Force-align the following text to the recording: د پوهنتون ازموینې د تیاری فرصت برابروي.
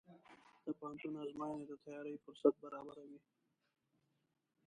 د 0.65 0.67
پوهنتون 0.77 1.13
ازموینې 1.23 1.65
د 1.67 1.73
تیاری 1.83 2.15
فرصت 2.23 2.53
برابروي. 2.63 3.19